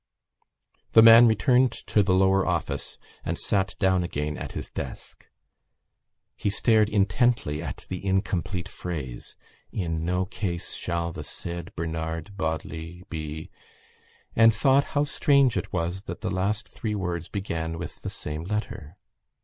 [0.93, 5.27] _The man returned to the lower office and sat down again at his desk.
[6.35, 9.35] He stared intently at the incomplete phrase:
[9.71, 13.51] In no case shall the said Bernard Bodley be...
[14.35, 18.43] and thought how strange it was that the last three words began with the same
[18.43, 18.97] letter.